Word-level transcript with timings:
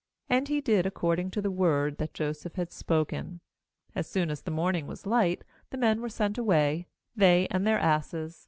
And 0.31 0.47
he 0.47 0.61
did 0.61 0.87
accord 0.87 1.19
ing 1.19 1.29
to 1.29 1.43
the 1.43 1.51
word 1.51 1.99
that 1.99 2.15
Joseph 2.15 2.55
had 2.55 2.71
spoken. 2.71 3.39
3As 3.95 4.07
soon 4.07 4.31
as 4.31 4.41
the 4.41 4.49
morning 4.49 4.87
was 4.87 5.05
light, 5.05 5.43
the 5.69 5.77
men 5.77 6.01
were 6.01 6.09
sent 6.09 6.39
away, 6.39 6.87
they 7.15 7.45
and 7.51 7.67
their 7.67 7.77
asses. 7.77 8.39